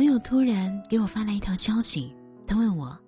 [0.00, 2.10] 朋友突然给我发来一条消息，
[2.46, 2.98] 他问我：“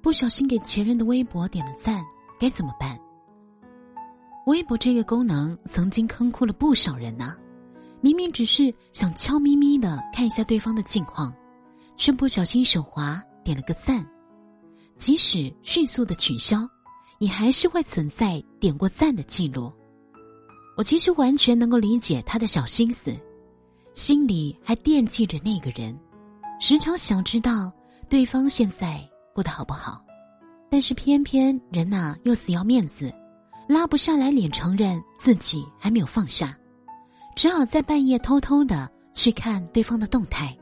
[0.00, 2.02] 不小心给前任的微博点了赞，
[2.40, 2.98] 该怎么办？”
[4.48, 7.36] 微博这个功能曾经坑哭了不少人呐，
[8.00, 11.30] 明明只是想悄咪咪的看一下对方的近况，
[11.94, 14.02] 却不小心手滑点了个赞，
[14.96, 16.66] 即使迅速的取消，
[17.18, 19.70] 也还是会存在点过赞的记录。
[20.78, 23.14] 我其实完全能够理解他的小心思，
[23.92, 25.94] 心里还惦记着那个人，
[26.58, 27.72] 时常想知道
[28.08, 29.00] 对方现在
[29.34, 30.04] 过得好不好，
[30.70, 33.12] 但是偏偏人呐又死要面子。
[33.66, 36.54] 拉不下来脸承认自己还没有放下，
[37.34, 40.54] 只好在半夜偷偷的去看对方的动态，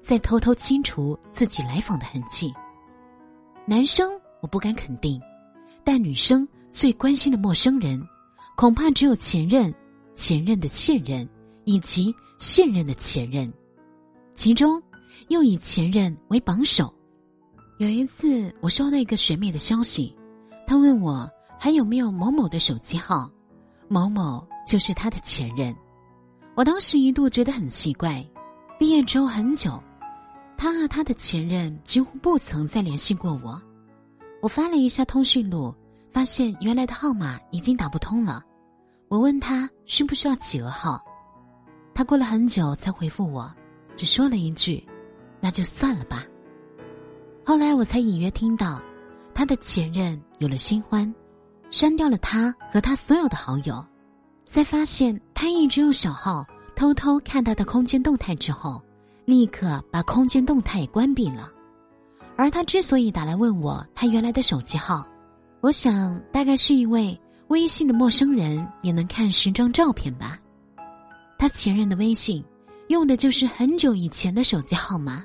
[0.00, 2.52] 再偷偷清除自己来访的痕迹。
[3.66, 5.20] 男生我不敢肯定，
[5.84, 8.02] 但女生最关心的陌生人，
[8.56, 9.72] 恐怕只有前任、
[10.14, 11.28] 前任的现任
[11.64, 13.52] 以及现任的前任，
[14.34, 14.82] 其中
[15.28, 16.92] 又以前任为榜首。
[17.78, 20.16] 有一次，我收到一个学妹的消息，
[20.66, 21.28] 她问我。
[21.60, 23.28] 还有没有某某的手机号？
[23.88, 25.74] 某某就是他的前任。
[26.54, 28.24] 我当时一度觉得很奇怪。
[28.78, 29.82] 毕业之后很久，
[30.56, 33.60] 他和他的前任几乎不曾再联系过我。
[34.40, 35.74] 我翻了一下通讯录，
[36.12, 38.40] 发现原来的号码已经打不通了。
[39.08, 41.04] 我问他需不需要企鹅号，
[41.92, 43.52] 他过了很久才回复我，
[43.96, 44.86] 只说了一句
[45.40, 46.24] ：“那就算了吧。”
[47.44, 48.80] 后来我才隐约听到，
[49.34, 51.14] 他的前任有了新欢。
[51.70, 53.84] 删掉了他和他所有的好友，
[54.46, 56.42] 在发现他一直用小号
[56.74, 58.82] 偷偷看他的空间动态之后，
[59.26, 61.50] 立刻把空间动态也关闭了。
[62.36, 65.06] 而他之所以打来问我他原来的手机号，
[65.60, 70.38] 我想大概是因为微信的陌生人也能看十张照片吧。
[71.38, 72.42] 他前任的微信
[72.88, 75.24] 用的就是很久以前的手机号码，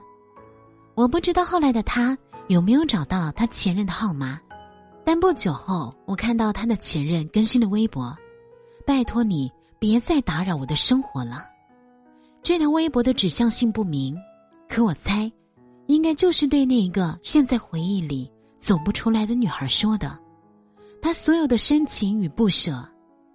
[0.96, 4.40] 我不知道后来的他有没有找到他前任的号码。
[5.06, 8.16] 但不久后，我看到他的前任更新了微博
[8.86, 11.46] ：“拜托你别再打扰我的生活了。”
[12.44, 14.16] 这条微博的指向性不明，
[14.70, 15.32] 可我猜，
[15.88, 20.18] 应该就是对那一个现在回忆里走不出来的女孩说的。
[21.02, 22.86] 他所有的深情与不舍，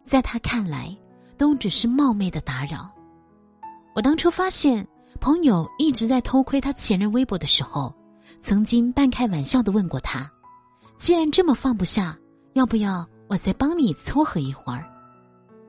[0.04, 0.94] 在他看来，
[1.36, 2.90] 都只是冒昧的打扰。
[3.98, 4.86] 我当初发现
[5.20, 7.92] 朋友一直在偷窥他前任微博的时候，
[8.40, 10.30] 曾经半开玩笑的问过他。
[10.96, 12.16] 既然这么放不下，
[12.52, 14.88] 要不要我再帮你撮合一会儿？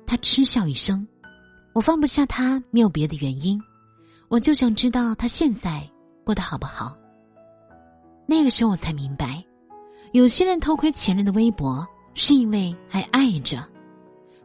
[0.05, 1.07] 他嗤笑一声
[1.73, 3.59] ：“我放不下他，没有别的原因，
[4.27, 5.89] 我就想知道他现在
[6.23, 6.95] 过得好不好。”
[8.29, 9.43] 那个时候我才明白，
[10.11, 13.67] 有些人偷窥前任的微博是因为还爱着，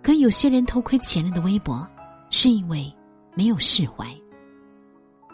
[0.02, 1.86] 可有些人偷窥前任的微博
[2.30, 2.90] 是因为
[3.34, 4.06] 没有释怀。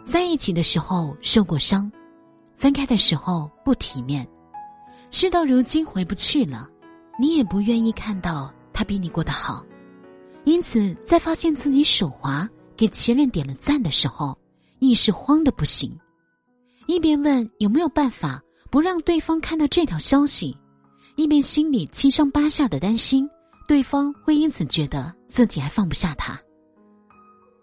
[0.04, 1.90] 在一起的时候受过伤，
[2.56, 4.26] 分开的时候不体面。
[5.10, 6.68] 事到如今回不去了，
[7.18, 9.64] 你也不愿意看到他比你过得好，
[10.44, 14.38] 因此在发现自己手滑给前任点了赞的时候，
[14.78, 15.98] 一时慌的不行，
[16.86, 18.40] 一边问有没有办法
[18.70, 20.56] 不让对方看到这条消息，
[21.16, 23.28] 一边心里七上八下的担心
[23.68, 26.40] 对方会因此觉得自己还放不下他。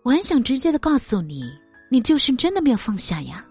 [0.08, 1.44] 我很想直接的告诉你，
[1.92, 3.46] 你就是真的没有放下呀，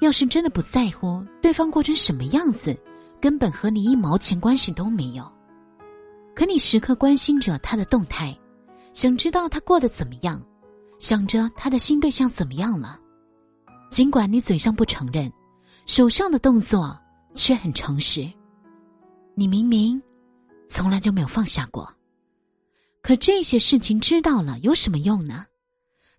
[0.00, 2.74] 要是真的不在乎对方过成什么样子。
[3.20, 5.30] 根本和你一毛钱关系都没有，
[6.34, 8.34] 可你时刻关心着他的动态，
[8.94, 10.42] 想知道他过得怎么样，
[11.00, 12.98] 想着他的新对象怎么样了。
[13.90, 15.30] 尽管你嘴上不承认，
[15.84, 16.98] 手上的动作
[17.34, 18.26] 却很诚实。
[19.34, 20.00] 你明明
[20.66, 21.92] 从来就没有放下过，
[23.02, 25.44] 可这些事情知道了有什么用呢？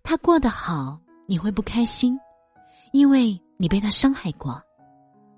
[0.02, 2.18] 他过得好，你会不开心，
[2.92, 4.60] 因为你被他伤害过；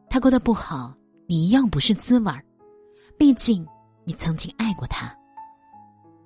[0.08, 0.94] 他过得不好。
[1.28, 2.44] 你一样不是滋味儿，
[3.16, 3.66] 毕竟
[4.04, 5.16] 你曾经爱过他。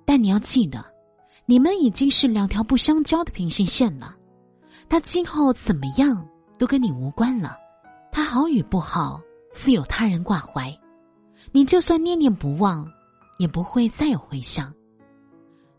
[0.05, 0.83] 但你要记得，
[1.45, 4.17] 你们已经是两条不相交的平行线了。
[4.89, 6.27] 他今后怎么样
[6.57, 7.55] 都跟你无关了。
[8.11, 9.21] 他好与不好，
[9.53, 10.77] 自有他人挂怀。
[11.53, 12.85] 你就算念念不忘，
[13.37, 14.73] 也不会再有回响。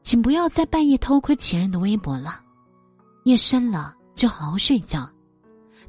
[0.03, 2.41] 请不要在半夜偷窥前任的微博了。
[3.29, 5.07] 夜深了，就好好睡觉。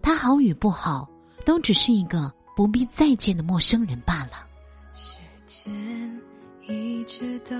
[0.02, 1.10] 他好与不好，
[1.46, 2.30] 都只是一个。
[2.54, 4.46] 不必再见的陌生人罢了。
[4.92, 6.22] 时间
[6.68, 7.56] 一直都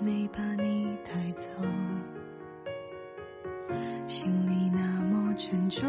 [0.00, 1.48] 没把你带走，
[4.08, 5.88] 心里那么沉重。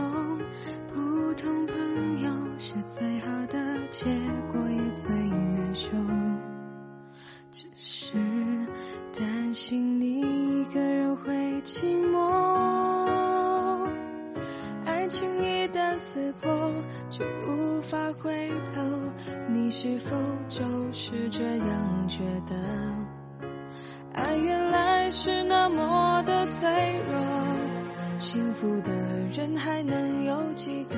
[0.87, 4.05] 普通朋友是最好的结
[4.51, 5.89] 果，也最难受。
[7.51, 8.15] 只是
[9.17, 10.63] 担心你
[16.13, 16.71] 刺破，
[17.09, 18.83] 就无法回头。
[19.47, 20.15] 你是否
[20.47, 20.61] 就
[20.91, 22.53] 是这样觉得？
[24.13, 26.69] 爱原来是那么的脆
[27.11, 27.19] 弱，
[28.19, 28.91] 幸福的
[29.35, 30.95] 人还能有几个？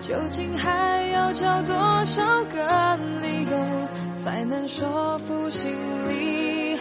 [0.00, 5.70] 究竟还要找多少个理由，才能说服心
[6.08, 6.80] 里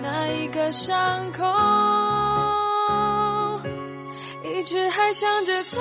[0.00, 1.42] 那一个伤口？
[4.56, 5.76] 一直还想着他，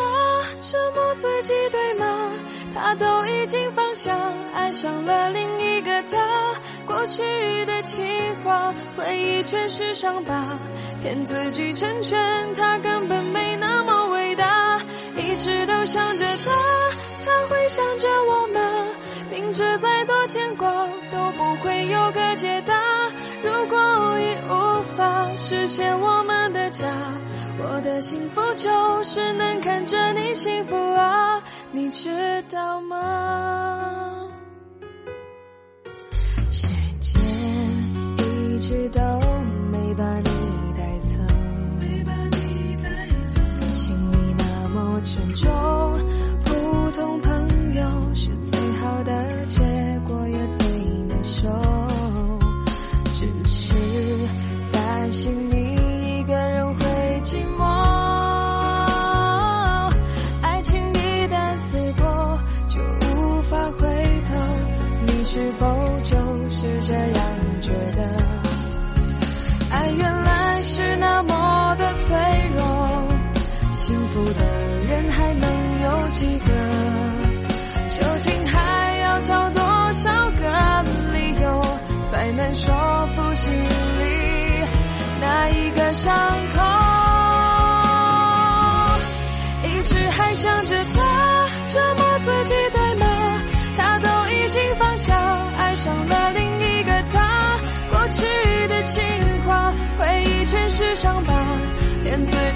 [0.60, 2.30] 折磨自己，对吗？
[2.74, 4.14] 他都已经放下，
[4.54, 6.18] 爱上了另一个他。
[6.86, 7.24] 过去
[7.66, 8.06] 的情
[8.44, 10.60] 话，回忆全是伤疤，
[11.02, 14.82] 骗自己成全他，根本没那么伟大。
[15.16, 16.52] 一直都想着他，
[17.26, 18.60] 他会想着我吗？
[19.32, 20.70] 明知再多牵挂
[21.12, 22.74] 都不会有个解答。
[23.44, 26.86] 如果已无法实现我们的家，
[27.58, 34.30] 我的幸福就是能看着你幸福啊，你知道吗？
[36.52, 36.68] 时
[37.02, 37.22] 间
[38.30, 39.02] 一直到
[66.66, 67.22] 是这样
[67.62, 68.02] 觉得？
[69.72, 72.16] 爱原来是那么的脆
[72.58, 72.64] 弱，
[73.72, 74.46] 幸福的
[74.88, 75.48] 人还能
[75.84, 76.52] 有几个？
[77.92, 79.62] 究竟还要找多
[79.94, 80.84] 少个
[81.14, 81.62] 理由，
[82.04, 82.74] 才能说
[83.16, 84.66] 服心里
[85.22, 86.14] 那一个伤
[86.56, 86.62] 口？
[89.64, 90.98] 一直还想着他，
[91.72, 92.85] 折磨自己，的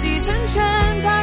[0.00, 1.19] 自己成全他，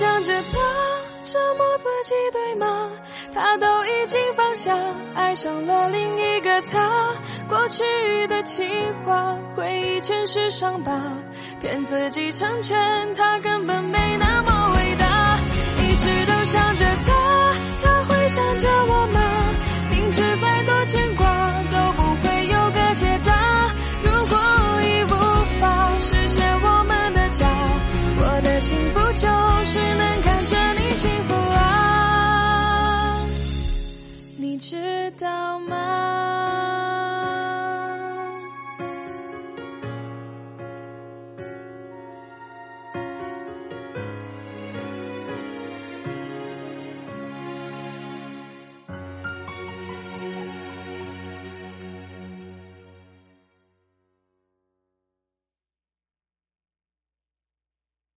[0.00, 0.58] 想着他，
[1.24, 2.90] 折磨自己，对吗？
[3.34, 4.74] 他都已经放下，
[5.14, 7.12] 爱上了另一个他。
[7.46, 7.82] 过去
[8.26, 8.66] 的情
[9.04, 10.98] 话，回忆全是伤疤，
[11.60, 15.38] 骗自己成全他，根本没那么伟大。
[15.76, 17.12] 一直都想着他，
[17.82, 19.20] 他会想着我吗？
[19.90, 21.26] 明知再多牵挂
[21.70, 21.99] 都